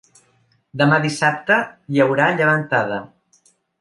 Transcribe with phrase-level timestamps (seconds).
[0.81, 1.57] Demà dissabte
[1.97, 2.99] hi haurà llevantada.